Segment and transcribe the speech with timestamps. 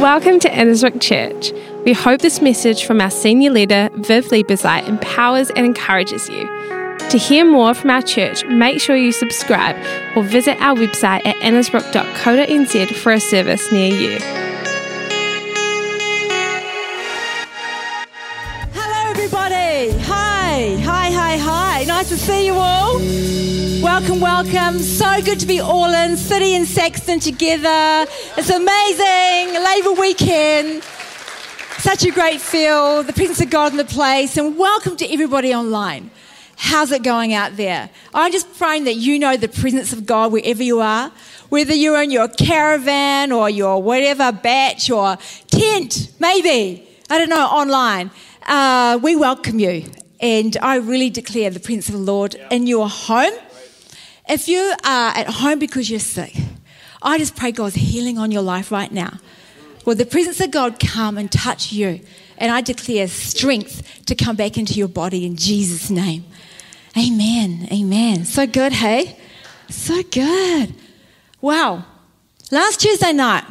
[0.00, 1.50] Welcome to Annesbrook Church.
[1.84, 6.46] We hope this message from our senior leader, Viv Liebezeit, empowers and encourages you.
[7.10, 9.74] To hear more from our church, make sure you subscribe
[10.16, 14.18] or visit our website at annesbrook.co.nz for a service near you.
[18.72, 19.98] Hello, everybody.
[20.04, 21.84] Hi, hi, hi, hi.
[21.88, 23.57] Nice to see you all.
[23.82, 24.80] Welcome, welcome.
[24.80, 28.10] So good to be all in City and Saxton together.
[28.36, 29.62] It's amazing.
[29.62, 30.82] Labour weekend.
[31.78, 33.04] Such a great feel.
[33.04, 34.36] The presence of God in the place.
[34.36, 36.10] And welcome to everybody online.
[36.56, 37.88] How's it going out there?
[38.12, 41.12] I'm just praying that you know the presence of God wherever you are,
[41.48, 45.18] whether you're in your caravan or your whatever bach or
[45.52, 48.10] tent, maybe, I don't know, online.
[48.44, 49.84] Uh, we welcome you.
[50.20, 53.34] And I really declare the presence of the Lord in your home.
[54.28, 56.34] If you are at home because you're sick,
[57.00, 59.18] I just pray God's healing on your life right now.
[59.86, 62.00] Will the presence of God come and touch you?
[62.36, 66.26] And I declare strength to come back into your body in Jesus' name.
[66.96, 67.68] Amen.
[67.72, 68.24] Amen.
[68.24, 69.18] So good, hey?
[69.70, 70.74] So good.
[71.40, 71.84] Wow.
[72.50, 73.44] Last Tuesday night,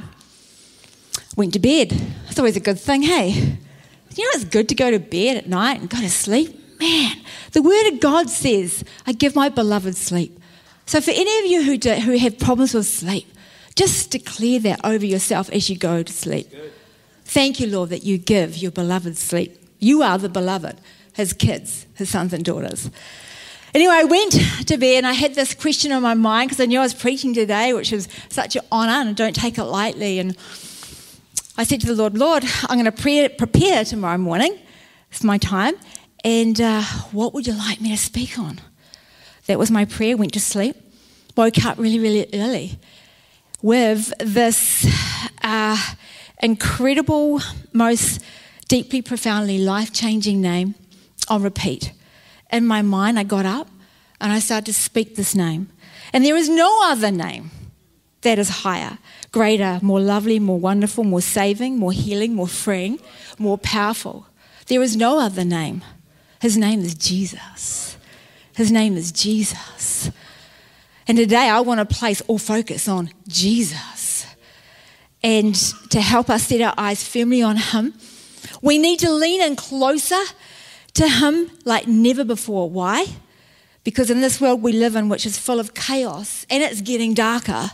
[1.35, 1.91] went to bed.
[2.27, 3.29] It's always a good thing, hey?
[3.29, 6.55] You know, it's good to go to bed at night and go to sleep.
[6.79, 7.17] Man,
[7.53, 10.39] the Word of God says, I give my beloved sleep.
[10.87, 13.27] So, for any of you who, do, who have problems with sleep,
[13.75, 16.47] just declare that over yourself as you go to sleep.
[17.25, 19.61] Thank you, Lord, that you give your beloved sleep.
[19.79, 20.79] You are the beloved,
[21.13, 22.89] his kids, his sons and daughters.
[23.73, 24.31] Anyway, I went
[24.67, 26.93] to bed and I had this question on my mind because I knew I was
[26.93, 30.19] preaching today, which was such an honour and I don't take it lightly.
[30.19, 30.37] And
[31.57, 34.57] I said to the Lord, Lord, I'm going to prepare tomorrow morning.
[35.11, 35.75] It's my time.
[36.23, 38.61] And uh, what would you like me to speak on?
[39.47, 40.15] That was my prayer.
[40.15, 40.75] Went to sleep.
[41.35, 42.79] Woke up really, really early
[43.61, 44.87] with this
[45.41, 45.77] uh,
[46.41, 47.41] incredible,
[47.73, 48.21] most
[48.67, 50.75] deeply, profoundly life changing name
[51.27, 51.91] on repeat.
[52.51, 53.67] In my mind, I got up
[54.21, 55.69] and I started to speak this name.
[56.13, 57.51] And there is no other name
[58.21, 58.97] that is higher,
[59.31, 62.99] greater, more lovely, more wonderful, more saving, more healing, more freeing,
[63.37, 64.25] more powerful.
[64.67, 65.83] There is no other name.
[66.41, 67.97] His name is Jesus.
[68.57, 70.09] His name is Jesus.
[71.07, 74.25] And today I want to place all focus on Jesus.
[75.21, 75.53] And
[75.91, 77.93] to help us set our eyes firmly on Him,
[78.63, 80.19] we need to lean in closer
[80.95, 82.67] to Him like never before.
[82.67, 83.05] Why?
[83.83, 87.13] Because in this world we live in, which is full of chaos and it's getting
[87.13, 87.69] darker,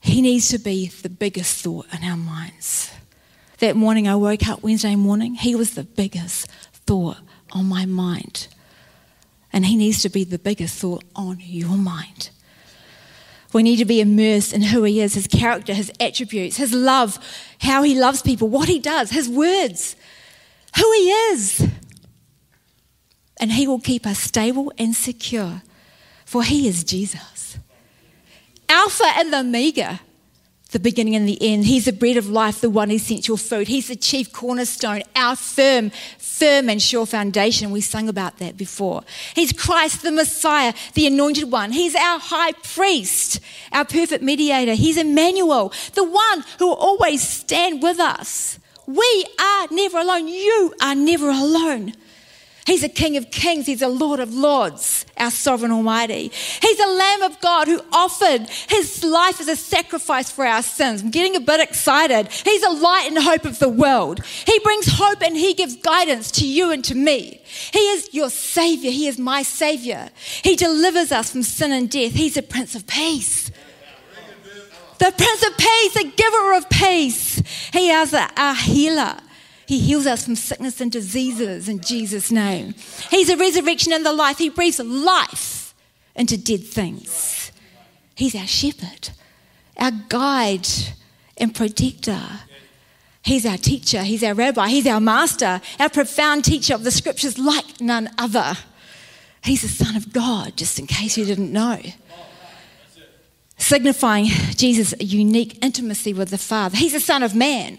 [0.00, 2.90] He needs to be the biggest thought in our minds.
[3.58, 6.46] That morning I woke up Wednesday morning, He was the biggest
[6.86, 7.18] thought
[7.52, 8.48] on my mind.
[9.52, 12.30] And He needs to be the biggest thought on your mind.
[13.52, 17.18] We need to be immersed in who He is, His character, His attributes, His love,
[17.60, 19.96] how He loves people, what He does, His words,
[20.76, 21.68] who He is.
[23.40, 25.62] And He will keep us stable and secure,
[26.24, 27.58] for He is Jesus.
[28.68, 30.00] Alpha and the Omega
[30.70, 31.66] the beginning and the end.
[31.66, 33.68] He's the bread of life, the one essential food.
[33.68, 37.70] He's the chief cornerstone, our firm, firm and sure foundation.
[37.70, 39.02] We sung about that before.
[39.34, 41.72] He's Christ, the Messiah, the anointed one.
[41.72, 43.40] He's our high priest,
[43.72, 44.74] our perfect mediator.
[44.74, 48.58] He's Emmanuel, the one who will always stand with us.
[48.86, 50.28] We are never alone.
[50.28, 51.94] You are never alone.
[52.70, 53.66] He's a King of kings.
[53.66, 56.30] He's a Lord of lords, our sovereign Almighty.
[56.62, 61.02] He's a Lamb of God who offered his life as a sacrifice for our sins.
[61.02, 62.28] I'm getting a bit excited.
[62.28, 64.24] He's a light and hope of the world.
[64.24, 67.42] He brings hope and he gives guidance to you and to me.
[67.72, 68.92] He is your Savior.
[68.92, 70.10] He is my Savior.
[70.44, 72.12] He delivers us from sin and death.
[72.12, 73.50] He's a Prince of Peace.
[74.98, 77.42] The Prince of Peace, the giver of peace.
[77.72, 79.16] He is our healer.
[79.70, 82.74] He heals us from sickness and diseases in Jesus' name.
[83.08, 84.38] He's a resurrection and the life.
[84.38, 85.76] He breathes life
[86.16, 87.52] into dead things.
[88.16, 89.10] He's our shepherd,
[89.76, 90.66] our guide
[91.36, 92.20] and protector.
[93.22, 97.38] He's our teacher, he's our rabbi, he's our master, our profound teacher of the scriptures
[97.38, 98.54] like none other.
[99.44, 101.80] He's the Son of God, just in case you didn't know.
[103.56, 104.24] Signifying
[104.56, 106.76] Jesus' unique intimacy with the Father.
[106.76, 107.78] He's the Son of Man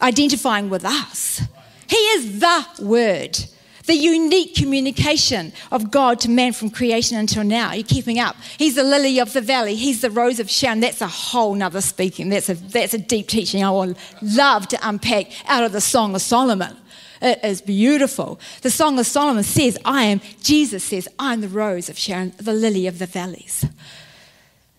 [0.00, 1.42] identifying with us.
[1.88, 3.38] He is the Word,
[3.86, 7.72] the unique communication of God to man from creation until now.
[7.72, 8.36] You're keeping up.
[8.58, 9.76] He's the lily of the valley.
[9.76, 10.80] He's the rose of Sharon.
[10.80, 12.28] That's a whole nother speaking.
[12.28, 16.14] That's a, that's a deep teaching I would love to unpack out of the Song
[16.14, 16.76] of Solomon.
[17.22, 18.40] It is beautiful.
[18.62, 22.52] The Song of Solomon says, I am, Jesus says, I'm the rose of Sharon, the
[22.52, 23.64] lily of the valleys.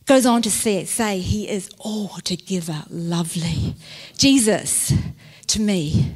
[0.08, 3.76] Goes on to say, say he is altogether lovely.
[4.18, 4.94] Jesus,
[5.48, 6.14] to me,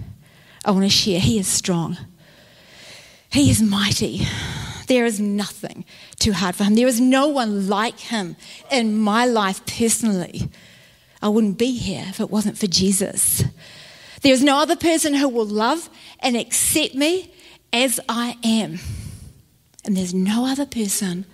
[0.66, 1.98] I want to share, he is strong.
[3.32, 4.26] He is mighty.
[4.88, 5.86] There is nothing
[6.20, 6.76] too hard for him.
[6.76, 8.36] There is no one like him
[8.72, 10.50] in my life personally.
[11.22, 13.44] I wouldn't be here if it wasn't for Jesus.
[14.22, 15.90] There is no other person who will love
[16.20, 17.34] and accept me
[17.74, 18.80] as I am.
[19.84, 21.26] And there's no other person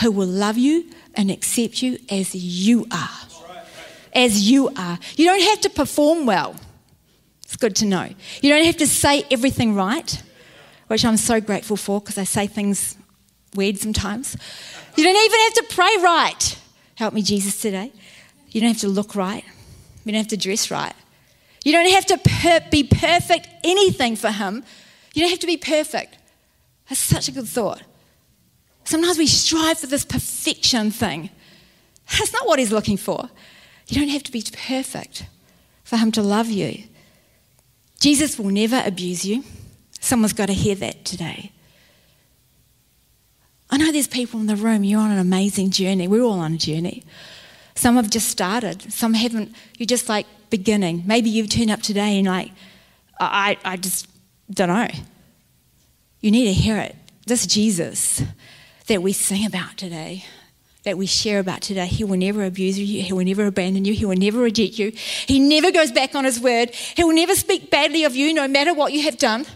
[0.00, 3.08] who will love you and accept you as you are.
[4.14, 4.98] As you are.
[5.16, 6.56] You don't have to perform well.
[7.44, 8.08] It's good to know.
[8.40, 10.22] You don't have to say everything right,
[10.86, 12.96] which I'm so grateful for because I say things
[13.54, 14.36] weird sometimes.
[14.96, 16.58] You don't even have to pray right.
[16.94, 17.92] Help me, Jesus, today.
[18.50, 19.44] You don't have to look right.
[20.04, 20.94] You don't have to dress right.
[21.64, 24.64] You don't have to per- be perfect anything for Him.
[25.14, 26.16] You don't have to be perfect.
[26.88, 27.82] That's such a good thought.
[28.84, 31.30] Sometimes we strive for this perfection thing.
[32.18, 33.30] That's not what He's looking for.
[33.88, 35.26] You don't have to be perfect
[35.84, 36.84] for Him to love you.
[38.00, 39.44] Jesus will never abuse you.
[40.00, 41.52] Someone's got to hear that today.
[43.70, 46.06] I know there's people in the room, you're on an amazing journey.
[46.08, 47.04] We're all on a journey.
[47.74, 49.54] Some have just started, some haven't.
[49.78, 51.04] You're just like beginning.
[51.06, 52.50] Maybe you've turned up today and, like,
[53.18, 54.08] I, I just
[54.50, 54.88] don't know.
[56.20, 56.96] You need to hear it.
[57.26, 58.22] This Jesus
[58.92, 60.22] that we sing about today,
[60.82, 63.94] that we share about today, He will never abuse you, He will never abandon you,
[63.94, 64.92] He will never reject you.
[65.26, 68.46] He never goes back on His word, He will never speak badly of you no
[68.46, 69.46] matter what you have done.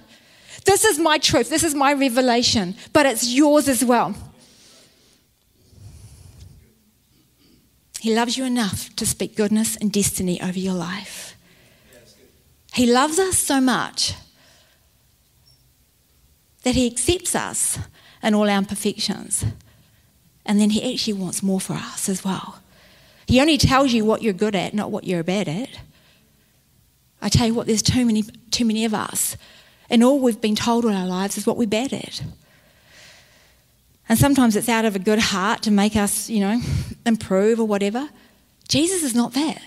[0.64, 4.14] This is my truth, this is my revelation, but it's yours as well.
[8.00, 11.36] He loves you enough to speak goodness and destiny over your life.
[12.72, 14.14] He loves us so much
[16.62, 17.78] that He accepts us
[18.22, 19.44] and all our imperfections.
[20.44, 22.60] And then He actually wants more for us as well.
[23.26, 25.70] He only tells you what you're good at, not what you're bad at.
[27.20, 29.36] I tell you what, there's too many, too many of us,
[29.90, 32.22] and all we've been told all our lives is what we're bad at.
[34.08, 36.60] And sometimes it's out of a good heart to make us, you know,
[37.06, 38.08] improve or whatever.
[38.68, 39.60] Jesus is not that.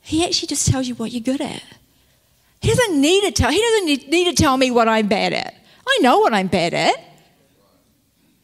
[0.00, 1.62] He actually just tells you what you're good at.
[2.60, 3.50] He doesn't need to tell.
[3.50, 5.54] He doesn't need to tell me what I'm bad at.
[5.86, 6.94] I know what I'm bad at.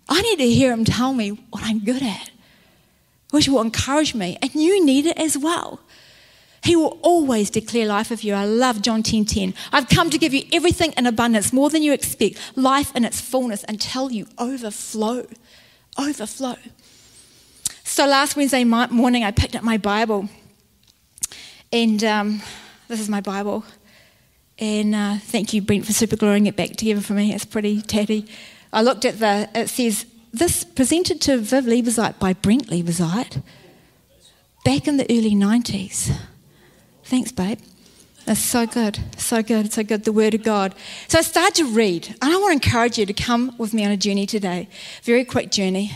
[0.08, 2.30] I need to hear him tell me what I'm good at,
[3.30, 4.38] which will encourage me.
[4.40, 5.80] And you need it as well.
[6.62, 8.34] He will always declare life of you.
[8.34, 9.54] I love John 10 10.
[9.72, 13.20] I've come to give you everything in abundance, more than you expect, life in its
[13.20, 15.26] fullness until you overflow.
[15.96, 16.56] Overflow.
[17.84, 20.28] So last Wednesday morning, I picked up my Bible,
[21.72, 22.42] and um,
[22.88, 23.64] this is my Bible.
[24.58, 27.32] And uh, thank you, Brent, for super gluing it back together for me.
[27.32, 28.26] It's pretty tatty.
[28.72, 33.42] I looked at the, it says, this presented to Viv Liebezeit by Brent Liebezeit
[34.64, 36.14] back in the early 90s.
[37.04, 37.60] Thanks, babe.
[38.26, 40.74] That's so good, so good, so good, the Word of God.
[41.06, 43.84] So I started to read, and I want to encourage you to come with me
[43.84, 44.68] on a journey today.
[45.04, 45.92] Very quick journey.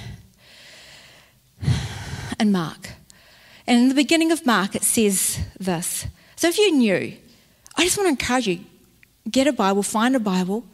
[2.38, 2.90] In Mark.
[3.66, 6.06] And in the beginning of Mark, it says this.
[6.36, 7.16] So if you're new,
[7.76, 8.60] I just want to encourage you
[9.28, 10.64] get a Bible, find a Bible.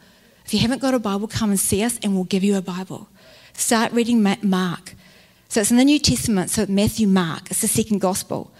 [0.46, 2.62] If you haven't got a Bible, come and see us, and we'll give you a
[2.62, 3.08] Bible.
[3.54, 4.94] Start reading Mark.
[5.48, 7.50] So it's in the New Testament, so Matthew, Mark.
[7.50, 8.52] It's the second gospel.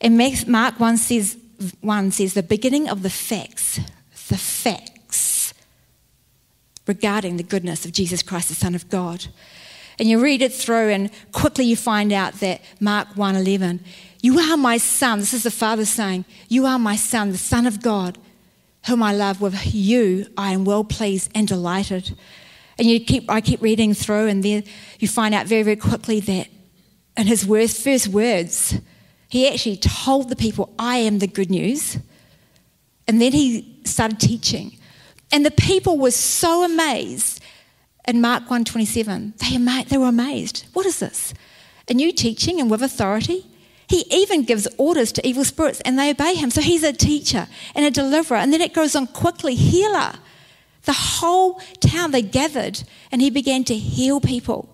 [0.00, 0.18] And
[0.48, 1.36] Mark 1 says,
[1.80, 3.78] 1 says, the beginning of the facts,
[4.28, 5.54] the facts
[6.86, 9.26] regarding the goodness of Jesus Christ, the Son of God.
[9.98, 13.80] And you read it through, and quickly you find out that Mark 1:11,
[14.22, 15.20] you are my son.
[15.20, 18.18] This is the Father saying, You are my son, the Son of God,
[18.86, 19.40] whom I love.
[19.40, 22.16] With you I am well pleased and delighted.
[22.78, 24.64] And you keep, I keep reading through, and then
[24.98, 26.48] you find out very, very quickly that
[27.16, 28.74] in his words, first words,
[29.28, 31.98] he actually told the people, I am the good news.
[33.06, 34.76] And then he started teaching.
[35.30, 37.42] And the people were so amazed
[38.06, 39.34] in Mark 127.
[39.38, 40.66] They, ama- they were amazed.
[40.72, 41.34] What is this?
[41.88, 43.46] A new teaching and with authority?
[43.86, 46.50] He even gives orders to evil spirits and they obey him.
[46.50, 48.38] So he's a teacher and a deliverer.
[48.38, 50.14] And then it goes on quickly healer.
[50.84, 54.68] The whole town, they gathered and he began to heal people.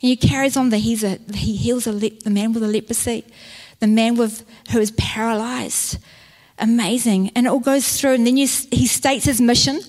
[0.00, 2.68] And he carries on that he's a, he heals a le- the man with a
[2.68, 3.24] leprosy
[3.80, 5.98] the man with, who is paralyzed.
[6.58, 7.30] Amazing.
[7.34, 9.80] And it all goes through, and then you, he states his mission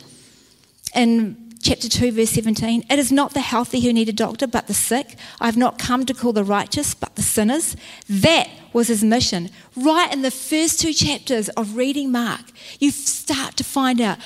[0.94, 2.86] in chapter 2, verse 17.
[2.90, 5.16] It is not the healthy who need a doctor, but the sick.
[5.40, 7.76] I have not come to call the righteous, but the sinners.
[8.08, 9.50] That was his mission.
[9.76, 12.42] Right in the first two chapters of reading Mark,
[12.80, 14.18] you start to find out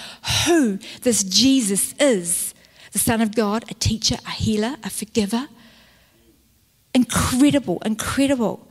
[0.45, 2.53] who this Jesus is
[2.93, 5.47] the Son of God, a teacher, a healer, a forgiver.
[6.93, 8.67] Incredible, incredible.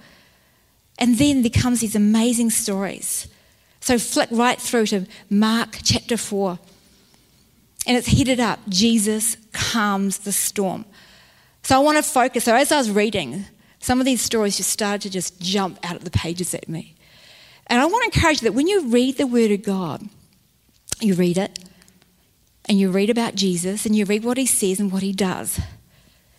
[0.96, 3.26] And then there comes these amazing stories.
[3.80, 6.58] So flick right through to Mark chapter 4.
[7.86, 10.84] And it's headed up Jesus calms the storm.
[11.62, 12.44] So I want to focus.
[12.44, 13.44] So as I was reading,
[13.78, 16.94] some of these stories just started to just jump out of the pages at me.
[17.66, 20.08] And I want to encourage you that when you read the Word of God,
[21.00, 21.58] you read it
[22.66, 25.60] and you read about Jesus and you read what he says and what he does.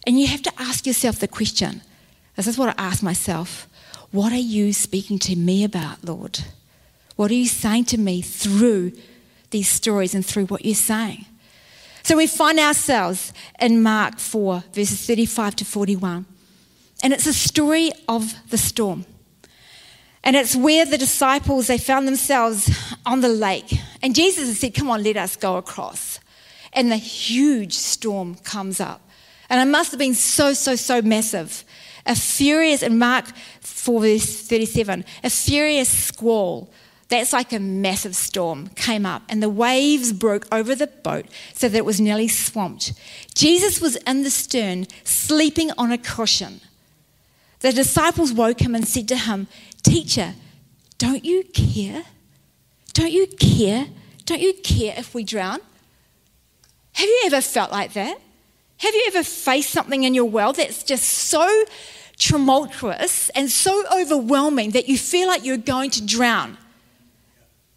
[0.06, 1.82] And you have to ask yourself the question
[2.36, 3.68] this is what I ask myself
[4.12, 6.40] What are you speaking to me about, Lord?
[7.16, 8.94] What are you saying to me through
[9.52, 11.26] these stories and through what you're saying?
[12.04, 13.32] So we find ourselves
[13.62, 16.26] in Mark 4, verses 35 to 41.
[17.02, 19.06] And it's a story of the storm.
[20.24, 22.70] And it's where the disciples, they found themselves
[23.06, 23.78] on the lake.
[24.02, 26.20] And Jesus said, Come on, let us go across.
[26.74, 29.02] And the huge storm comes up.
[29.50, 31.64] And it must have been so, so, so massive.
[32.06, 33.28] A furious, in Mark
[33.62, 36.70] 4, verse 37, a furious squall
[37.14, 41.70] that's like a massive storm came up, and the waves broke over the boat so
[41.70, 42.94] that it was nearly swamped.
[43.36, 46.62] Jesus was in the stern, sleeping on a cushion.
[47.60, 49.48] The disciples woke him and said to him,
[49.84, 50.34] Teacher,
[50.98, 52.04] don't you care?
[52.94, 53.88] Don't you care?
[54.26, 55.60] Don't you care if we drown?
[56.94, 58.20] Have you ever felt like that?
[58.78, 61.64] Have you ever faced something in your world that's just so
[62.18, 66.58] tumultuous and so overwhelming that you feel like you're going to drown?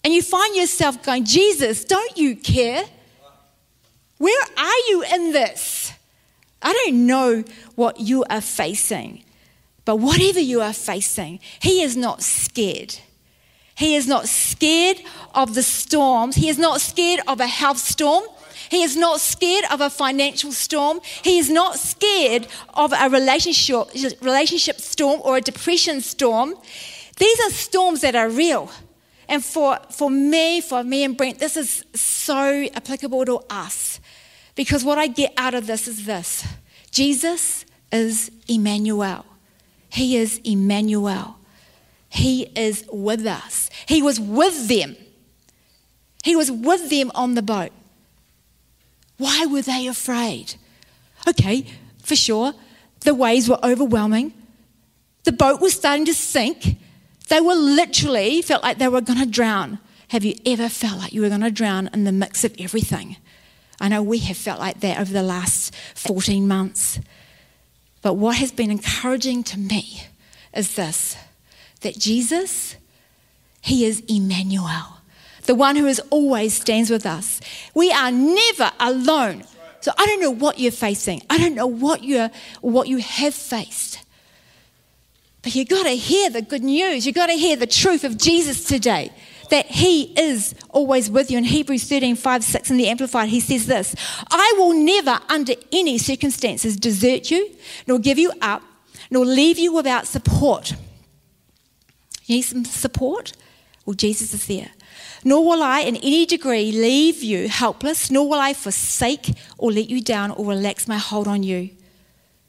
[0.06, 2.84] And you find yourself going, Jesus, don't you care?
[4.18, 5.92] Where are you in this?
[6.62, 7.42] I don't know
[7.74, 9.24] what you are facing,
[9.84, 13.00] but whatever you are facing, He is not scared.
[13.74, 14.98] He is not scared
[15.34, 16.36] of the storms.
[16.36, 18.22] He is not scared of a health storm.
[18.70, 21.00] He is not scared of a financial storm.
[21.24, 23.88] He is not scared of a relationship,
[24.20, 26.54] relationship storm or a depression storm.
[27.16, 28.70] These are storms that are real.
[29.28, 34.00] And for, for me, for me and Brent, this is so applicable to us.
[34.54, 36.46] Because what I get out of this is this
[36.90, 39.24] Jesus is Emmanuel.
[39.88, 41.38] He is Emmanuel.
[42.08, 43.70] He is with us.
[43.86, 44.96] He was with them.
[46.24, 47.70] He was with them on the boat.
[49.18, 50.54] Why were they afraid?
[51.28, 51.66] Okay,
[52.02, 52.52] for sure,
[53.00, 54.32] the waves were overwhelming.
[55.24, 56.78] The boat was starting to sink.
[57.28, 59.78] They were literally felt like they were going to drown.
[60.08, 63.16] Have you ever felt like you were going to drown in the mix of everything?
[63.80, 67.00] I know we have felt like that over the last 14 months.
[68.02, 70.04] But what has been encouraging to me
[70.54, 71.16] is this
[71.80, 72.76] that Jesus,
[73.60, 75.00] He is Emmanuel,
[75.44, 77.40] the one who is always stands with us.
[77.74, 79.44] We are never alone.
[79.80, 81.22] So I don't know what you're facing.
[81.28, 82.30] I don't know what you
[82.60, 84.00] what you have faced.
[85.46, 87.06] But you've got to hear the good news.
[87.06, 89.12] You've got to hear the truth of Jesus today
[89.50, 91.38] that he is always with you.
[91.38, 93.94] In Hebrews 13, 5, 6 in the Amplified, he says this
[94.28, 97.48] I will never, under any circumstances, desert you,
[97.86, 98.60] nor give you up,
[99.08, 100.72] nor leave you without support.
[102.24, 103.32] You need some support?
[103.84, 104.72] Well, Jesus is there.
[105.22, 109.88] Nor will I, in any degree, leave you helpless, nor will I forsake or let
[109.88, 111.70] you down or relax my hold on you.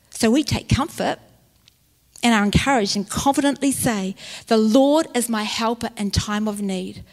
[0.09, 1.19] So we take comfort
[2.23, 4.15] and are encouraged and confidently say,
[4.47, 7.03] The Lord is my helper in time of need.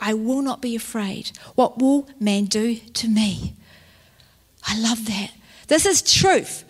[0.00, 1.32] I will not be afraid.
[1.54, 3.54] What will man do to me?
[4.66, 5.32] I love that.
[5.68, 6.64] This is truth.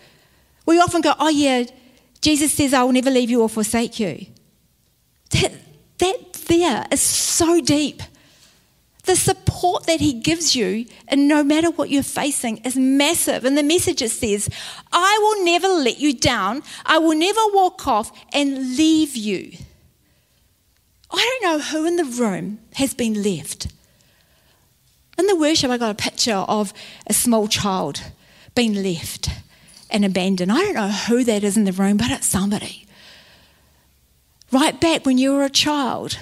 [0.65, 1.65] We often go, Oh, yeah,
[2.21, 4.25] Jesus says, I will never leave you or forsake you.
[5.31, 5.53] That,
[5.99, 8.01] that there is so deep.
[9.09, 13.43] The support that he gives you, and no matter what you're facing, is massive.
[13.43, 14.47] And the message it says,
[14.91, 16.61] I will never let you down.
[16.85, 19.53] I will never walk off and leave you.
[21.09, 23.73] I don't know who in the room has been left.
[25.17, 26.71] In the worship, I got a picture of
[27.07, 28.03] a small child
[28.53, 29.31] being left
[29.89, 30.51] and abandoned.
[30.51, 32.85] I don't know who that is in the room, but it's somebody.
[34.51, 36.19] Right back when you were a child,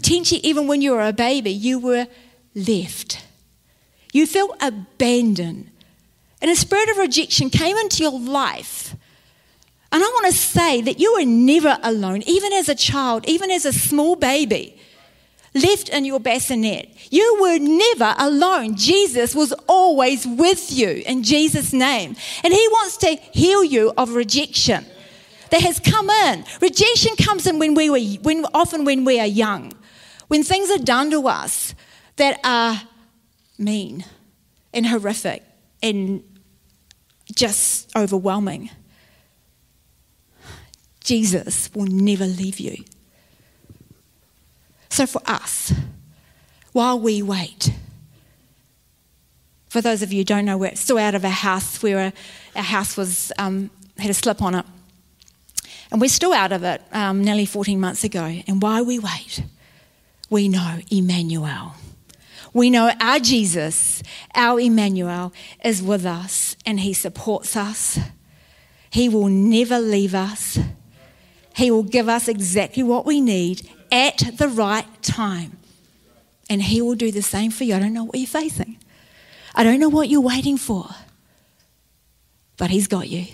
[0.00, 2.06] potentially even when you were a baby, you were
[2.54, 3.22] left.
[4.12, 5.70] You felt abandoned.
[6.40, 8.96] And a spirit of rejection came into your life.
[9.92, 13.50] And I want to say that you were never alone, even as a child, even
[13.50, 14.80] as a small baby,
[15.54, 16.88] left in your bassinet.
[17.10, 18.76] You were never alone.
[18.76, 22.16] Jesus was always with you in Jesus' name.
[22.42, 24.86] And He wants to heal you of rejection
[25.50, 26.44] that has come in.
[26.62, 29.74] Rejection comes in when we were, when, often when we are young
[30.30, 31.74] when things are done to us
[32.14, 32.80] that are
[33.58, 34.04] mean
[34.72, 35.42] and horrific
[35.82, 36.22] and
[37.34, 38.70] just overwhelming.
[41.02, 42.84] Jesus will never leave you.
[44.88, 45.72] So for us,
[46.70, 47.72] while we wait,
[49.68, 51.82] for those of you who don't know, we're still out of our house.
[51.82, 52.12] We were,
[52.54, 53.68] our house was um,
[53.98, 54.66] had a slip on it,
[55.90, 56.82] and we're still out of it.
[56.92, 58.22] Um, nearly 14 months ago.
[58.46, 59.42] And while we wait,
[60.30, 61.74] we know Emmanuel.
[62.52, 64.02] We know our Jesus,
[64.34, 65.32] our Emmanuel,
[65.64, 67.98] is with us, and He supports us.
[68.90, 70.58] He will never leave us.
[71.54, 75.58] He will give us exactly what we need at the right time.
[76.48, 77.74] And He will do the same for you.
[77.74, 78.78] I don't know what you're facing.
[79.54, 80.88] I don't know what you're waiting for,
[82.56, 83.26] but He's got you.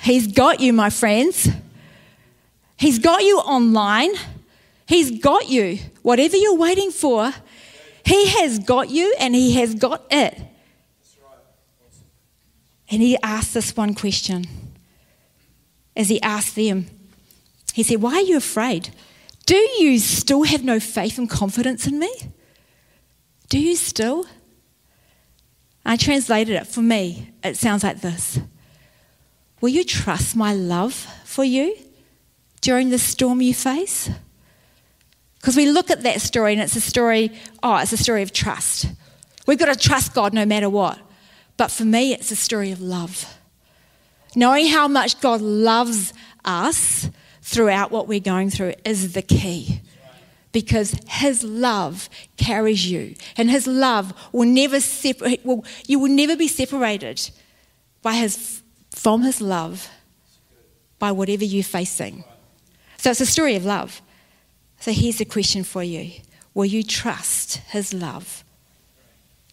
[0.00, 1.48] He's got you, my friends.
[2.76, 4.10] He's got you online.
[4.86, 5.78] He's got you.
[6.02, 7.32] Whatever you're waiting for,
[8.04, 10.40] He has got you and He has got it.
[12.90, 14.44] And He asked this one question
[15.96, 16.86] as He asked them.
[17.72, 18.90] He said, Why are you afraid?
[19.46, 22.12] Do you still have no faith and confidence in me?
[23.48, 24.26] Do you still?
[25.84, 27.32] I translated it for me.
[27.42, 28.38] It sounds like this
[29.60, 31.76] Will you trust my love for you
[32.60, 34.10] during the storm you face?
[35.44, 37.30] Because we look at that story and it's a story,
[37.62, 38.86] oh, it's a story of trust.
[39.46, 40.98] We've got to trust God no matter what.
[41.58, 43.26] But for me, it's a story of love.
[44.34, 46.14] Knowing how much God loves
[46.46, 47.10] us
[47.42, 49.82] throughout what we're going through is the key
[50.52, 52.08] because his love
[52.38, 57.30] carries you and his love will never separate will, you will never be separated
[58.00, 59.90] by his from his love
[60.98, 62.24] by whatever you're facing
[62.96, 64.00] so it's a story of love
[64.84, 66.10] so here's a question for you.
[66.52, 68.44] Will you trust his love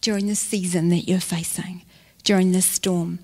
[0.02, 1.86] during the season that you're facing
[2.22, 3.18] during this storm?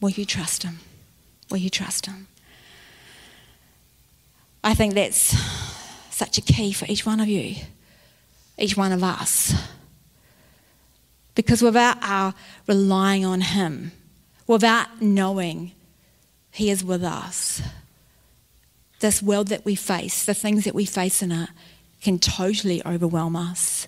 [0.00, 0.78] Will you trust him?
[1.50, 2.28] Will you trust him?
[4.62, 5.36] I think that's
[6.10, 7.56] such a key for each one of you,
[8.56, 9.52] each one of us.
[11.34, 12.34] Because without our
[12.68, 13.90] relying on Him,
[14.46, 15.72] without knowing
[16.52, 17.62] He is with us,
[19.02, 21.50] this world that we face, the things that we face in it,
[22.00, 23.86] can totally overwhelm us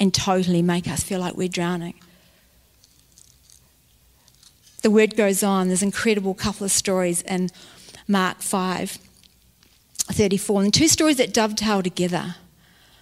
[0.00, 1.94] and totally make us feel like we're drowning.
[4.82, 7.50] The word goes on, there's incredible couple of stories in
[8.08, 8.98] Mark 5
[9.98, 10.62] 34.
[10.62, 12.36] And two stories that dovetail together.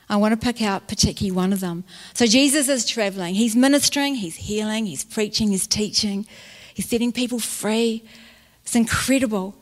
[0.09, 1.85] I want to pick out particularly one of them.
[2.15, 3.35] So Jesus is traveling.
[3.35, 6.27] He's ministering, he's healing, he's preaching, he's teaching,
[6.73, 8.05] he's setting people free.
[8.63, 9.55] It's incredible.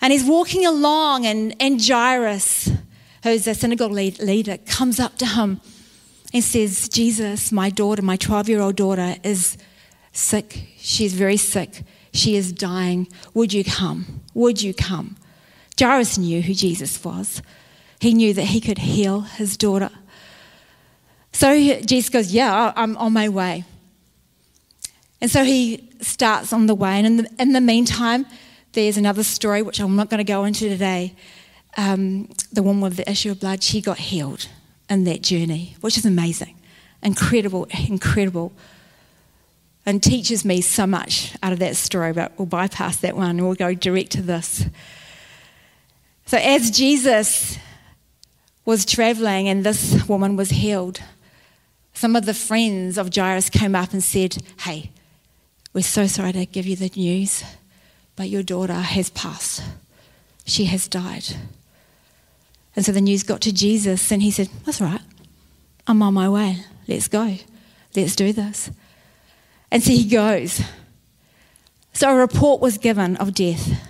[0.00, 2.70] And he's walking along, and, and Jairus,
[3.22, 5.60] who's a synagogue leader, comes up to him
[6.32, 9.58] and says, Jesus, my daughter, my 12 year old daughter, is
[10.12, 10.68] sick.
[10.78, 11.82] She's very sick.
[12.12, 13.08] She is dying.
[13.34, 14.22] Would you come?
[14.34, 15.16] Would you come?
[15.78, 17.42] Jairus knew who Jesus was.
[18.00, 19.90] He knew that he could heal his daughter.
[21.32, 23.64] So Jesus goes, Yeah, I'm on my way.
[25.20, 26.92] And so he starts on the way.
[26.92, 28.26] And in the, in the meantime,
[28.72, 31.14] there's another story, which I'm not going to go into today.
[31.76, 34.48] Um, the woman with the issue of blood, she got healed
[34.88, 36.56] in that journey, which is amazing.
[37.02, 38.52] Incredible, incredible.
[39.86, 43.42] And teaches me so much out of that story, but we'll bypass that one and
[43.42, 44.66] we'll go direct to this.
[46.26, 47.58] So, as Jesus
[48.64, 51.00] was traveling and this woman was healed,
[51.94, 54.90] some of the friends of Jairus came up and said, Hey,
[55.72, 57.42] we're so sorry to give you the news,
[58.20, 59.62] but your daughter has passed.
[60.44, 61.24] She has died.
[62.76, 65.00] And so the news got to Jesus, and he said, That's right.
[65.86, 66.58] I'm on my way.
[66.86, 67.38] Let's go.
[67.96, 68.70] Let's do this.
[69.70, 70.60] And so he goes.
[71.94, 73.80] So a report was given of death.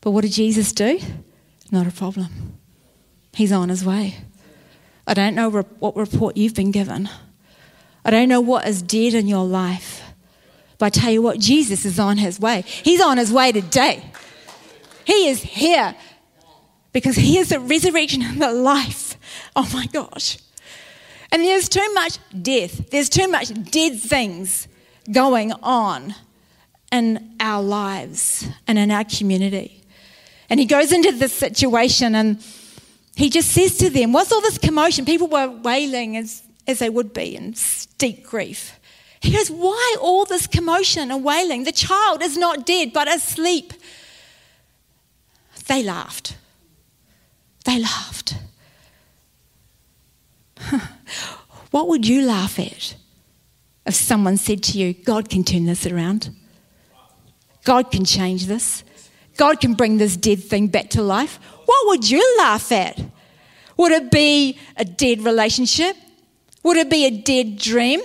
[0.00, 0.98] But what did Jesus do?
[1.70, 2.58] Not a problem.
[3.34, 4.16] He's on his way.
[5.06, 7.08] I don't know what report you've been given.
[8.04, 10.02] I don't know what is dead in your life.
[10.82, 12.62] But I tell you what, Jesus is on his way.
[12.66, 14.02] He's on his way today.
[15.04, 15.94] He is here
[16.92, 19.16] because he is the resurrection and the life.
[19.54, 20.38] Oh my gosh.
[21.30, 24.66] And there's too much death, there's too much dead things
[25.08, 26.16] going on
[26.90, 29.84] in our lives and in our community.
[30.50, 32.44] And he goes into this situation and
[33.14, 35.04] he just says to them, What's all this commotion?
[35.04, 37.54] People were wailing as, as they would be in
[37.98, 38.80] deep grief.
[39.22, 41.64] He goes, Why all this commotion and wailing?
[41.64, 43.72] The child is not dead, but asleep.
[45.68, 46.36] They laughed.
[47.64, 48.34] They laughed.
[51.70, 52.96] what would you laugh at
[53.86, 56.34] if someone said to you, God can turn this around?
[57.64, 58.82] God can change this.
[59.36, 61.38] God can bring this dead thing back to life.
[61.64, 63.00] What would you laugh at?
[63.76, 65.96] Would it be a dead relationship?
[66.64, 68.00] Would it be a dead dream?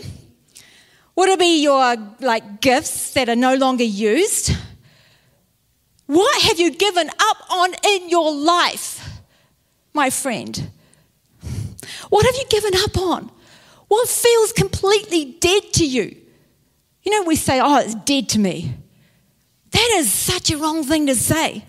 [1.17, 4.55] Would it be your like gifts that are no longer used?
[6.05, 9.03] What have you given up on in your life,
[9.93, 10.69] my friend?
[12.09, 13.31] What have you given up on?
[13.87, 16.15] What feels completely dead to you?
[17.01, 18.75] You know, we say, oh, it's dead to me.
[19.71, 21.65] That is such a wrong thing to say.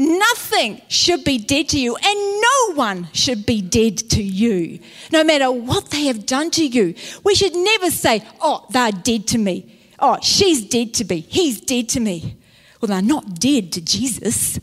[0.00, 4.78] Nothing should be dead to you, and no one should be dead to you,
[5.12, 6.94] no matter what they have done to you.
[7.22, 9.78] We should never say, Oh, they're dead to me.
[9.98, 11.20] Oh, she's dead to me.
[11.28, 12.38] He's dead to me.
[12.80, 14.58] Well, they're not dead to Jesus.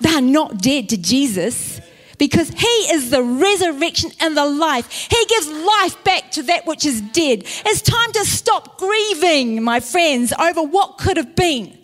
[0.00, 1.80] They're not dead to Jesus
[2.18, 4.90] because He is the resurrection and the life.
[5.08, 7.44] He gives life back to that which is dead.
[7.64, 11.78] It's time to stop grieving, my friends, over what could have been.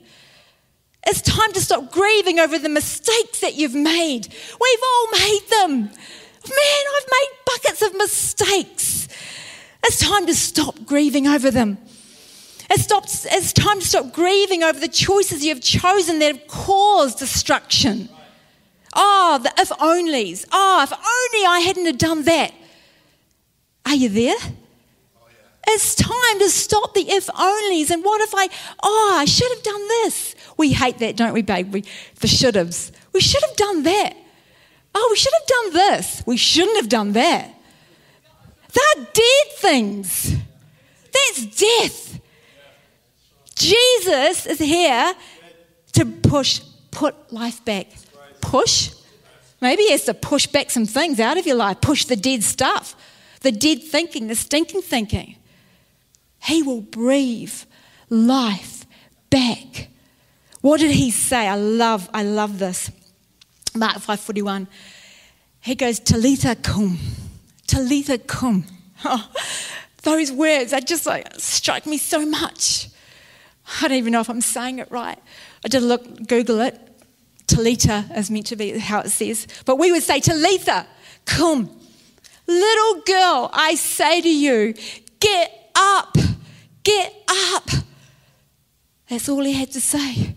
[1.06, 4.28] It's time to stop grieving over the mistakes that you've made.
[4.28, 5.70] We've all made them.
[5.82, 9.08] Man, I've made buckets of mistakes.
[9.84, 11.78] It's time to stop grieving over them.
[12.70, 12.86] It's,
[13.26, 18.08] it's time to stop grieving over the choices you've chosen that have caused destruction.
[18.94, 20.46] Oh, the if onlys.
[20.52, 22.52] Oh, if only I hadn't have done that.
[23.84, 24.36] Are you there?
[25.66, 27.90] It's time to stop the if onlys.
[27.90, 28.48] And what if I,
[28.82, 30.31] oh, I should have done this?
[30.56, 31.72] We hate that, don't we, babe?
[31.72, 31.84] We,
[32.20, 32.92] the should haves.
[33.12, 34.16] We should have done that.
[34.94, 36.22] Oh, we should have done this.
[36.26, 37.54] We shouldn't have done that.
[38.72, 40.34] They're dead things.
[41.12, 42.20] That's death.
[43.54, 45.14] Jesus is here
[45.92, 46.60] to push,
[46.90, 47.88] put life back.
[48.40, 48.92] Push.
[49.60, 52.42] Maybe he has to push back some things out of your life, push the dead
[52.42, 52.96] stuff,
[53.42, 55.36] the dead thinking, the stinking thinking.
[56.42, 57.54] He will breathe
[58.08, 58.84] life
[59.30, 59.88] back.
[60.62, 61.46] What did he say?
[61.46, 62.90] I love, I love this.
[63.74, 64.66] Mark 5:41.
[65.60, 66.98] He goes, Talitha cum.
[67.66, 68.64] Talitha cum.
[69.04, 69.28] Oh,
[70.02, 72.88] those words, are just like strike me so much.
[73.80, 75.18] I don't even know if I'm saying it right.
[75.64, 76.78] I did look, Google it.
[77.46, 79.46] Talitha is meant to be how it says.
[79.64, 80.86] But we would say Talitha,
[81.24, 81.70] cum.
[82.46, 84.74] Little girl, I say to you,
[85.20, 86.16] get up,
[86.82, 87.14] get
[87.54, 87.68] up.
[89.08, 90.34] That's all he had to say.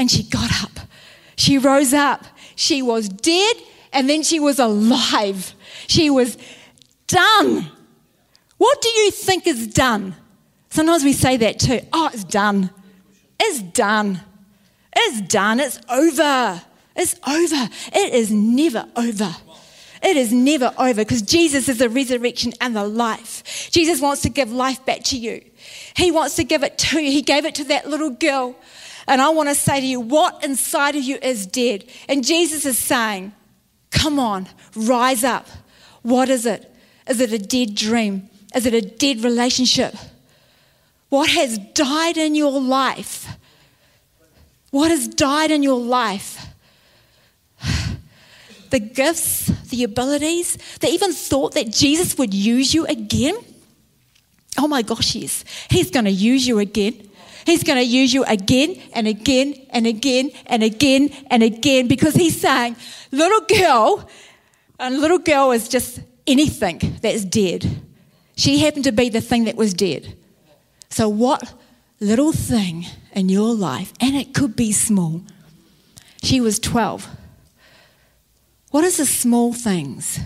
[0.00, 0.88] And she got up.
[1.36, 2.24] She rose up.
[2.56, 3.56] She was dead
[3.92, 5.54] and then she was alive.
[5.88, 6.38] She was
[7.06, 7.70] done.
[8.56, 10.16] What do you think is done?
[10.70, 11.80] Sometimes we say that too.
[11.92, 12.70] Oh, it's done.
[13.38, 14.20] It's done.
[14.96, 15.60] It's done.
[15.60, 16.62] It's over.
[16.96, 17.68] It's over.
[17.92, 19.36] It is never over.
[20.02, 23.68] It is never over because Jesus is the resurrection and the life.
[23.70, 25.44] Jesus wants to give life back to you.
[25.94, 27.10] He wants to give it to you.
[27.10, 28.56] He gave it to that little girl.
[29.10, 31.84] And I want to say to you, what inside of you is dead?
[32.08, 33.32] And Jesus is saying,
[33.90, 35.48] Come on, rise up.
[36.02, 36.72] What is it?
[37.08, 38.30] Is it a dead dream?
[38.54, 39.96] Is it a dead relationship?
[41.08, 43.26] What has died in your life?
[44.70, 46.46] What has died in your life?
[48.70, 53.34] The gifts, the abilities, they even thought that Jesus would use you again.
[54.56, 55.44] Oh my gosh, yes.
[55.68, 57.09] He's going to use you again.
[57.44, 62.14] He's going to use you again and again and again and again and again because
[62.14, 62.76] he's saying,
[63.10, 64.08] little girl,
[64.78, 67.82] and little girl is just anything that's dead.
[68.36, 70.16] She happened to be the thing that was dead.
[70.88, 71.54] So, what
[72.00, 75.22] little thing in your life, and it could be small,
[76.22, 77.08] she was 12.
[78.70, 80.20] What is the small things?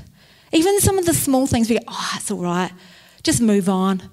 [0.53, 2.71] Even some of the small things, we go, oh, it's all right.
[3.23, 4.09] Just move on.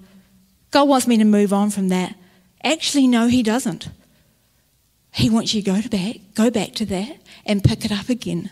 [0.72, 2.16] God wants me to move on from that.
[2.64, 3.90] Actually, no, He doesn't.
[5.14, 8.10] He wants you to go to back, go back to that and pick it up
[8.10, 8.50] again.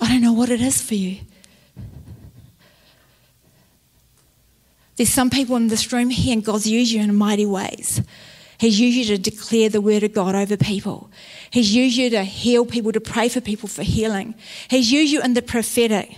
[0.00, 1.18] I don't know what it is for you.
[4.96, 8.00] There's some people in this room here, and God's used you in mighty ways.
[8.58, 11.10] He's used you to declare the word of God over people.
[11.50, 14.34] He's used you to heal people, to pray for people for healing.
[14.68, 16.16] He's used you in the prophetic.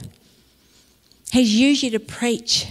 [1.33, 2.67] He's used you to preach.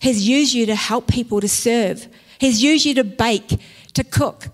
[0.00, 2.08] He's used you to help people to serve.
[2.38, 3.60] He's used you to bake,
[3.94, 4.48] to cook,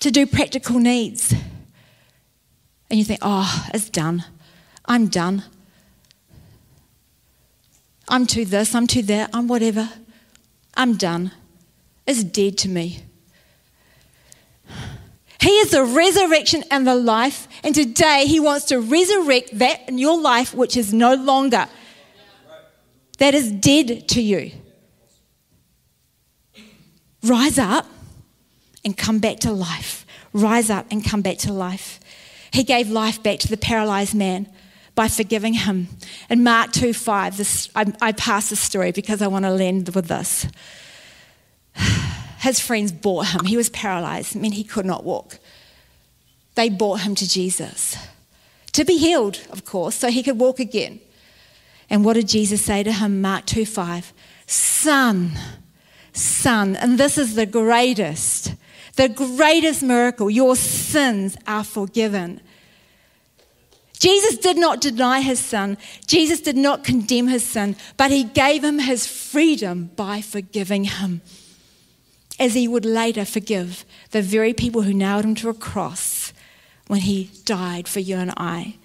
[0.00, 1.32] to do practical needs.
[2.90, 4.24] And you think, oh, it's done.
[4.86, 5.44] I'm done.
[8.08, 9.90] I'm to this, I'm to that, I'm whatever.
[10.74, 11.32] I'm done.
[12.06, 13.00] It's dead to me.
[15.40, 19.98] He is the resurrection and the life, and today He wants to resurrect that in
[19.98, 21.68] your life which is no longer,
[23.18, 24.52] that is dead to you.
[27.22, 27.86] Rise up,
[28.84, 30.06] and come back to life.
[30.32, 32.00] Rise up and come back to life.
[32.52, 34.48] He gave life back to the paralyzed man
[34.94, 35.88] by forgiving him.
[36.30, 39.94] In Mark 2 5, this, I, I pass this story because I want to land
[39.94, 40.46] with this.
[42.40, 43.44] His friends brought him.
[43.44, 45.38] He was paralyzed, it meant he could not walk.
[46.54, 47.96] They brought him to Jesus
[48.72, 51.00] to be healed, of course, so he could walk again.
[51.90, 53.20] And what did Jesus say to him?
[53.20, 54.12] Mark 2 5.
[54.46, 55.32] Son,
[56.12, 58.54] son, and this is the greatest,
[58.96, 60.30] the greatest miracle.
[60.30, 62.40] Your sins are forgiven.
[63.98, 65.76] Jesus did not deny his son.
[66.06, 71.20] Jesus did not condemn his son, but he gave him his freedom by forgiving him.
[72.38, 76.32] As he would later forgive the very people who nailed him to a cross
[76.86, 78.76] when he died for you and I.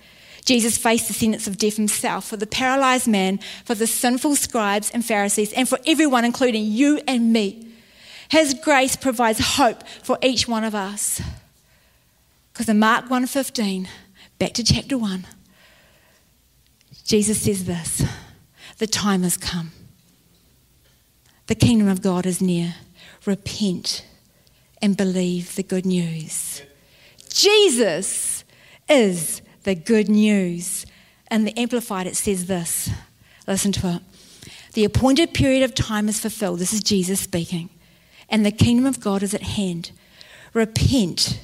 [0.43, 4.91] Jesus faced the sentence of death himself for the paralyzed man, for the sinful scribes
[4.91, 7.67] and Pharisees, and for everyone, including you and me.
[8.29, 11.21] His grace provides hope for each one of us.
[12.51, 13.87] Because in Mark 1:15,
[14.37, 15.25] back to chapter 1,
[17.05, 18.03] Jesus says this:
[18.79, 19.71] "The time has come.
[21.47, 22.75] The kingdom of God is near.
[23.25, 24.03] Repent
[24.81, 26.61] and believe the good news."
[27.29, 28.43] Jesus
[28.89, 30.85] is the good news.
[31.27, 32.89] And the Amplified, it says this
[33.47, 34.01] listen to it.
[34.73, 36.59] The appointed period of time is fulfilled.
[36.59, 37.69] This is Jesus speaking.
[38.29, 39.91] And the kingdom of God is at hand.
[40.53, 41.39] Repent.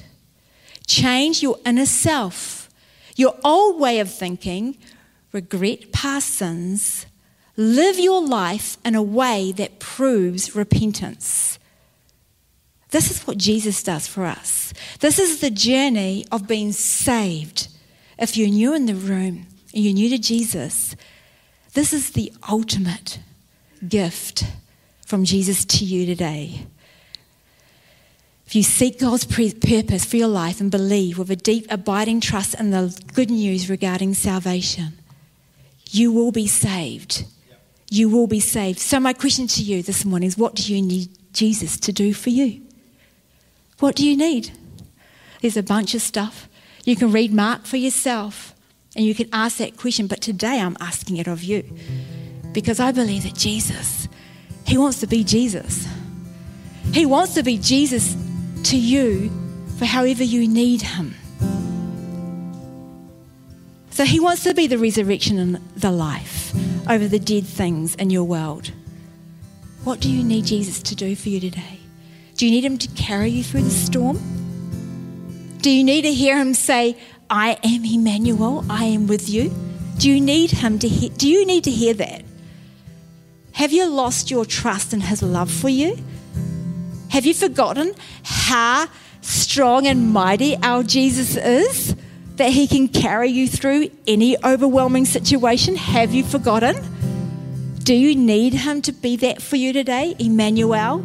[0.86, 2.68] Change your inner self,
[3.14, 4.76] your old way of thinking,
[5.32, 7.06] regret past sins,
[7.56, 11.60] live your life in a way that proves repentance.
[12.90, 14.72] This is what Jesus does for us.
[14.98, 17.68] This is the journey of being saved.
[18.20, 20.94] If you're new in the room and you're new to Jesus,
[21.72, 23.18] this is the ultimate
[23.88, 24.44] gift
[25.06, 26.66] from Jesus to you today.
[28.46, 32.54] If you seek God's purpose for your life and believe with a deep, abiding trust
[32.60, 34.98] in the good news regarding salvation,
[35.88, 37.24] you will be saved.
[37.90, 38.80] You will be saved.
[38.80, 42.12] So, my question to you this morning is what do you need Jesus to do
[42.12, 42.60] for you?
[43.78, 44.50] What do you need?
[45.40, 46.48] There's a bunch of stuff.
[46.84, 48.54] You can read Mark for yourself
[48.96, 51.64] and you can ask that question, but today I'm asking it of you
[52.52, 54.08] because I believe that Jesus,
[54.66, 55.86] He wants to be Jesus.
[56.92, 58.16] He wants to be Jesus
[58.64, 59.30] to you
[59.78, 61.14] for however you need Him.
[63.90, 66.52] So He wants to be the resurrection and the life
[66.88, 68.72] over the dead things in your world.
[69.84, 71.80] What do you need Jesus to do for you today?
[72.36, 74.39] Do you need Him to carry you through the storm?
[75.60, 76.96] Do you need to hear him say,
[77.28, 79.52] I am Emmanuel, I am with you?
[79.98, 82.24] Do you need him to hear, do you need to hear that?
[83.52, 85.98] Have you lost your trust in his love for you?
[87.10, 87.92] Have you forgotten
[88.24, 88.86] how
[89.20, 91.94] strong and mighty our Jesus is?
[92.36, 95.76] That he can carry you through any overwhelming situation?
[95.76, 96.76] Have you forgotten?
[97.80, 100.98] Do you need him to be that for you today, Emmanuel?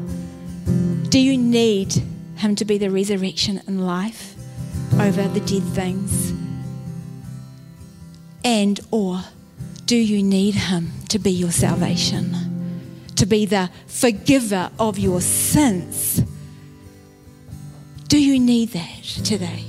[1.10, 1.94] Do you need
[2.38, 4.35] him to be the resurrection and life?
[5.00, 6.34] Over the dead things?
[8.44, 9.22] And or
[9.86, 12.36] do you need him to be your salvation?
[13.16, 16.24] To be the forgiver of your sins?
[18.08, 19.64] Do you need that today?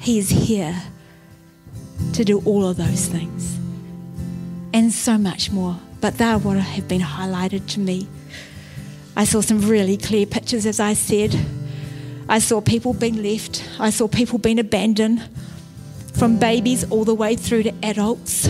[0.00, 0.82] He is here
[2.12, 3.58] to do all of those things
[4.72, 5.78] and so much more.
[6.00, 8.08] But they are what have been highlighted to me.
[9.16, 11.34] I saw some really clear pictures, as I said.
[12.28, 15.26] I saw people being left, I saw people being abandoned,
[16.12, 18.48] from babies all the way through to adults.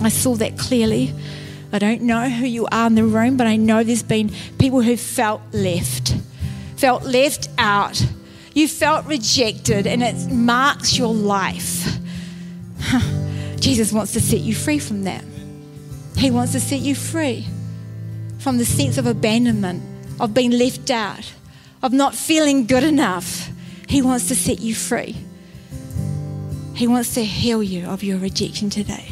[0.00, 1.14] I saw that clearly.
[1.72, 4.80] I don't know who you are in the room, but I know there's been people
[4.80, 6.14] who felt left,
[6.76, 8.04] felt left out.
[8.54, 11.98] You felt rejected, and it marks your life.
[13.60, 15.24] Jesus wants to set you free from that.
[16.16, 17.46] He wants to set you free
[18.38, 19.82] from the sense of abandonment,
[20.20, 21.32] of being left out
[21.82, 23.50] of not feeling good enough.
[23.88, 25.16] He wants to set you free.
[26.74, 29.08] He wants to heal you of your rejection today.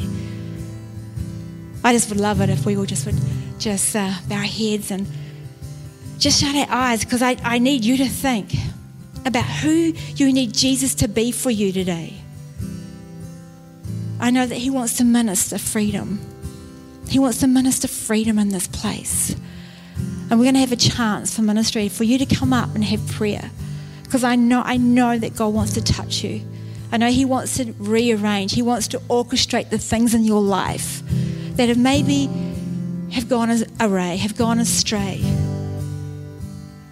[1.83, 3.19] I just would love it if we all just would
[3.59, 5.07] just uh, bow our heads and
[6.17, 8.53] just shut our eyes because I, I need you to think
[9.25, 12.15] about who you need Jesus to be for you today.
[14.19, 16.19] I know that He wants to minister freedom.
[17.09, 19.35] He wants to minister freedom in this place.
[20.31, 22.85] And we're going to have a chance for ministry for you to come up and
[22.85, 23.51] have prayer.
[24.03, 26.41] Because I know, I know that God wants to touch you.
[26.89, 31.03] I know He wants to rearrange, He wants to orchestrate the things in your life
[31.57, 32.29] that have maybe
[33.11, 35.21] have gone array, have gone astray.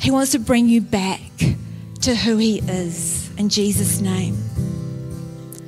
[0.01, 1.21] He wants to bring you back
[2.01, 4.35] to who He is in Jesus' name.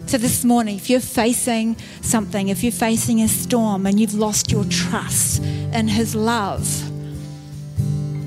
[0.08, 4.52] So, this morning, if you're facing something, if you're facing a storm and you've lost
[4.52, 6.91] your trust in His love,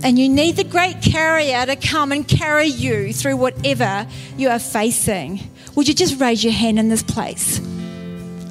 [0.04, 4.58] and you need the great carrier to come and carry you through whatever you are
[4.58, 5.40] facing,
[5.74, 7.58] would you just raise your hand in this place?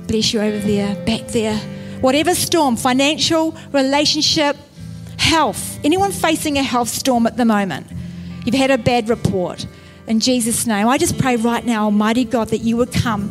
[0.07, 1.55] Bless you over there, back there.
[2.01, 4.57] Whatever storm, financial, relationship,
[5.17, 5.79] health.
[5.83, 7.85] Anyone facing a health storm at the moment?
[8.45, 9.67] You've had a bad report
[10.07, 10.87] in Jesus' name.
[10.87, 13.29] I just pray right now, Almighty God, that you would come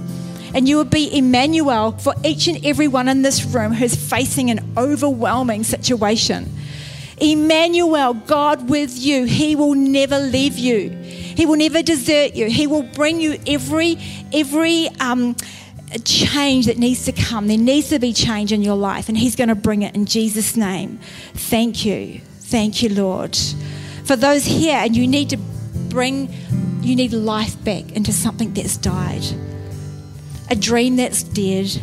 [0.54, 4.50] and you would be Emmanuel for each and every one in this room who's facing
[4.50, 6.48] an overwhelming situation.
[7.22, 9.24] Emmanuel, God with you.
[9.24, 10.90] He will never leave you.
[10.90, 12.50] He will never desert you.
[12.50, 13.96] He will bring you every
[14.32, 15.36] every um,
[16.04, 17.46] change that needs to come.
[17.46, 20.04] There needs to be change in your life, and He's going to bring it in
[20.06, 20.98] Jesus' name.
[21.34, 23.36] Thank you, thank you, Lord.
[24.04, 25.36] For those here, and you need to
[25.88, 26.28] bring
[26.80, 29.22] you need life back into something that's died,
[30.50, 31.80] a dream that's dead,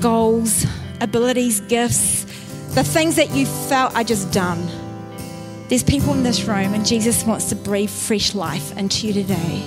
[0.00, 0.66] goals,
[1.00, 2.23] abilities, gifts,
[2.74, 4.66] the things that you felt are just done.
[5.68, 9.62] There's people in this room, and Jesus wants to breathe fresh life into you today.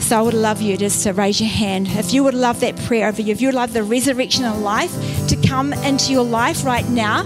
[0.00, 1.88] So I would love you just to raise your hand.
[1.88, 4.58] If you would love that prayer over you, if you would love the resurrection of
[4.58, 4.92] life
[5.28, 7.24] to come into your life right now,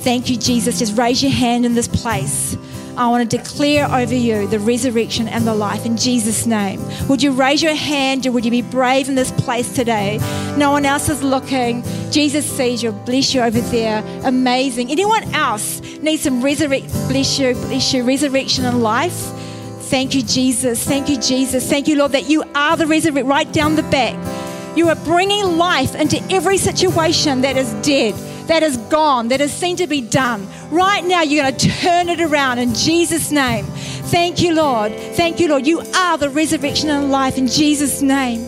[0.00, 0.80] thank you, Jesus.
[0.80, 2.56] Just raise your hand in this place.
[2.96, 6.80] I want to declare over you the resurrection and the life in Jesus' name.
[7.08, 10.18] Would you raise your hand or would you be brave in this place today?
[10.56, 11.82] No one else is looking.
[12.10, 12.92] Jesus sees you.
[12.92, 14.04] Bless you over there.
[14.24, 14.90] Amazing.
[14.90, 16.90] Anyone else needs some resurrection?
[17.08, 18.04] Bless you, bless you.
[18.04, 19.32] Resurrection and life.
[19.90, 20.84] Thank you, Jesus.
[20.84, 21.68] Thank you, Jesus.
[21.68, 24.16] Thank you, Lord, that you are the resurrection right down the back.
[24.76, 28.14] You are bringing life into every situation that is dead
[28.50, 30.44] that is gone, that is seen to be done.
[30.72, 33.64] Right now, you're going to turn it around in Jesus' name.
[34.10, 34.92] Thank you, Lord.
[35.14, 35.68] Thank you, Lord.
[35.68, 38.40] You are the resurrection and life in Jesus' name.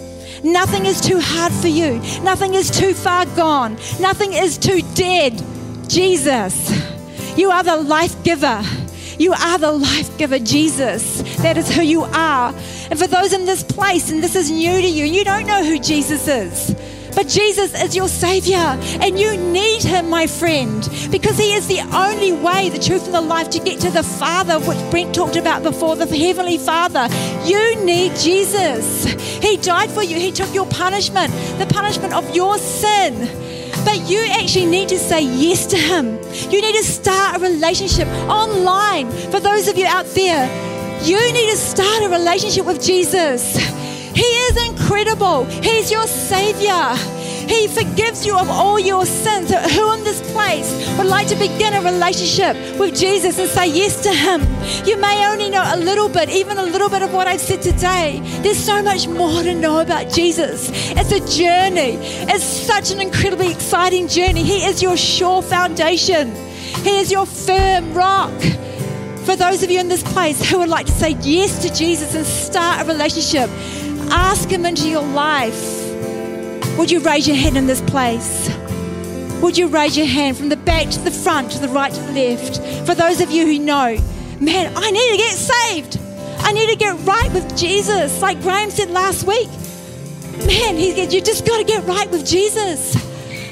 [0.43, 2.01] Nothing is too hard for you.
[2.25, 3.75] Nothing is too far gone.
[4.01, 5.41] Nothing is too dead.
[5.89, 6.69] Jesus,
[7.39, 8.61] you are the life giver.
[9.21, 11.23] You are the life giver, Jesus.
[11.43, 12.53] That is who you are.
[12.91, 15.63] And for those in this place, and this is new to you, you don't know
[15.63, 16.75] who Jesus is.
[17.15, 21.81] But Jesus is your Savior, and you need Him, my friend, because He is the
[21.95, 25.37] only way, the truth, and the life to get to the Father, which Brent talked
[25.37, 27.09] about before, the Heavenly Father.
[27.45, 29.05] You need Jesus.
[29.43, 33.29] He died for you, He took your punishment, the punishment of your sin.
[33.85, 36.19] But you actually need to say yes to Him.
[36.51, 39.11] You need to start a relationship online.
[39.31, 40.47] For those of you out there,
[41.05, 43.57] you need to start a relationship with Jesus.
[44.15, 45.45] He is incredible.
[45.45, 46.95] He's your Savior.
[47.49, 49.51] He forgives you of all your sins.
[49.51, 54.03] Who in this place would like to begin a relationship with Jesus and say yes
[54.03, 54.41] to Him?
[54.87, 57.63] You may only know a little bit, even a little bit of what I've said
[57.63, 58.21] today.
[58.43, 60.71] There's so much more to know about Jesus.
[60.73, 61.97] It's a journey,
[62.33, 64.43] it's such an incredibly exciting journey.
[64.43, 66.35] He is your sure foundation,
[66.85, 68.33] He is your firm rock
[69.25, 72.17] for those of you in this place who would like to say yes to Jesus
[72.17, 73.49] and start a relationship,
[74.13, 75.89] ask Him into your life,
[76.79, 78.51] would you raise your hand in this place?
[79.43, 82.01] Would you raise your hand from the back to the front, to the right to
[82.01, 82.87] the left?
[82.87, 83.97] For those of you who know,
[84.41, 85.99] man, I need to get saved.
[86.39, 88.23] I need to get right with Jesus.
[88.23, 89.49] Like Graham said last week,
[90.47, 92.95] man, he said, you just got to get right with Jesus.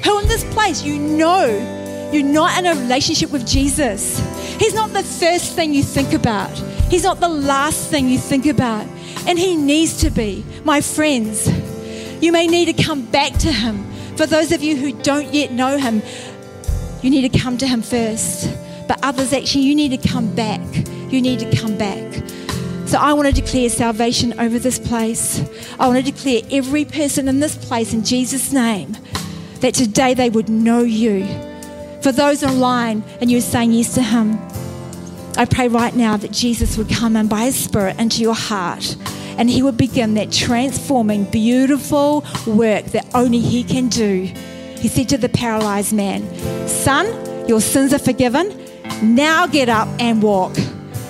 [0.05, 1.79] Who in this place, you know
[2.13, 4.19] you're not in a relationship with Jesus.
[4.59, 6.51] He's not the first thing you think about,
[6.91, 8.87] He's not the last thing you think about.
[9.27, 10.45] And He needs to be.
[10.65, 11.49] My friends,
[12.23, 13.85] you may need to come back to Him.
[14.17, 16.03] For those of you who don't yet know Him,
[17.03, 18.51] you need to come to Him first.
[18.89, 20.61] But others, actually, you need to come back.
[21.11, 22.13] You need to come back.
[22.87, 25.41] So I want to declare salvation over this place.
[25.79, 28.97] I want to declare every person in this place in Jesus' name
[29.61, 31.25] that today they would know you.
[32.03, 34.39] For those online and you're saying yes to Him,
[35.37, 38.97] I pray right now that Jesus would come and by His Spirit into your heart
[39.39, 44.31] and He would begin that transforming, beautiful work that only He can do.
[44.77, 47.07] He said to the paralyzed man, Son,
[47.49, 48.55] your sins are forgiven.
[49.03, 50.53] Now get up and walk.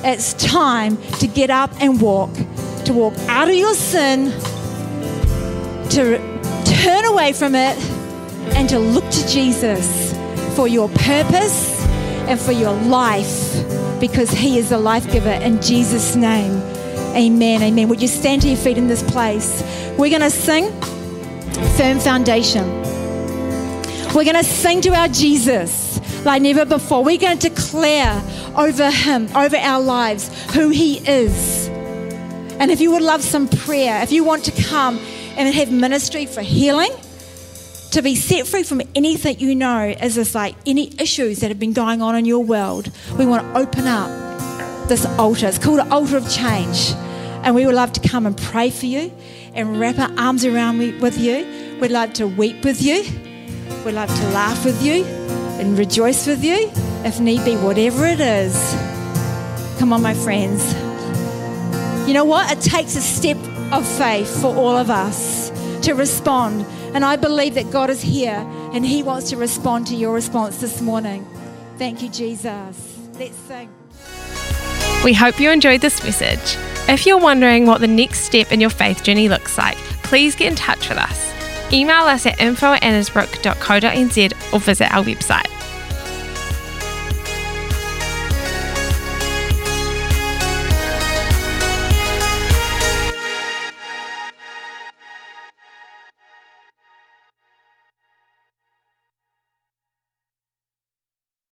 [0.05, 2.33] It's time to get up and walk,
[2.85, 4.31] to walk out of your sin,
[5.91, 6.19] to
[6.65, 7.77] turn away from it,
[8.55, 10.15] and to look to Jesus
[10.55, 11.70] for your purpose
[12.29, 13.55] and for your life
[14.01, 16.53] because He is the life giver in Jesus' name.
[17.17, 17.63] Amen.
[17.63, 17.89] Amen.
[17.89, 19.63] Would you stand to your feet in this place?
[19.99, 20.71] We're going to sing
[21.77, 22.65] Firm Foundation.
[24.15, 25.91] We're going to sing to our Jesus.
[26.25, 27.03] like never before.
[27.05, 28.23] We're going to declare
[28.57, 31.69] over him, over our lives, who he is.
[32.59, 34.99] And if you would love some prayer, if you want to come
[35.37, 36.91] and have ministry for healing,
[37.93, 41.59] to be set free from anything you know is this like any issues that have
[41.59, 44.09] been going on in your world, we want to open up
[44.89, 45.49] this altar.
[45.49, 46.93] It's called an altar of change.
[47.43, 49.13] And we would love to come and pray for you
[49.55, 51.79] and wrap our arms around with you.
[51.81, 53.03] We'd love to weep with you.
[53.85, 56.71] We'd love to laugh with you and rejoice with you,
[57.05, 58.55] if need be, whatever it is.
[59.79, 60.75] Come on, my friends.
[62.07, 62.53] You know what?
[62.53, 63.39] It takes a step
[63.73, 65.51] of faith for all of us
[65.83, 69.95] to respond and I believe that God is here and He wants to respond to
[69.95, 71.27] your response this morning.
[71.79, 72.99] Thank you, Jesus.
[73.19, 73.71] Let's sing.
[75.05, 76.59] We hope you enjoyed this message.
[76.89, 80.51] If you're wondering what the next step in your faith journey looks like, please get
[80.51, 81.33] in touch with us.
[81.73, 82.83] Email us at info at
[84.53, 85.60] or visit our website.